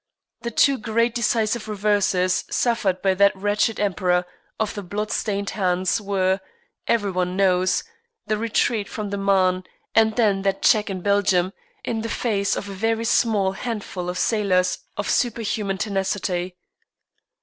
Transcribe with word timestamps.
The 0.41 0.49
two 0.49 0.79
great 0.79 1.13
decisive 1.13 1.67
reverses 1.67 2.43
suffered 2.49 3.03
by 3.03 3.13
that 3.13 3.35
wretched 3.35 3.79
Emperor 3.79 4.25
of 4.59 4.73
the 4.73 4.81
blood 4.81 5.11
stained 5.11 5.51
hands 5.51 6.01
were, 6.01 6.39
everyone 6.87 7.35
knows, 7.37 7.83
the 8.25 8.35
retreat 8.39 8.89
from 8.89 9.11
the 9.11 9.17
Marne 9.19 9.63
and 9.93 10.15
then 10.15 10.41
that 10.41 10.63
check 10.63 10.89
in 10.89 11.01
Belgium, 11.01 11.53
in 11.83 12.01
the 12.01 12.09
face 12.09 12.55
of 12.55 12.67
a 12.67 12.73
very 12.73 13.05
small 13.05 13.51
handful 13.51 14.09
of 14.09 14.17
sailors 14.17 14.79
of 14.97 15.07
superhuman 15.07 15.77
tenacity. 15.77 16.57